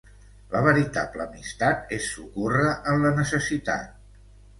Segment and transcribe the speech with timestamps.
[0.51, 3.93] La veritable amistat és socórrer en la necessitat.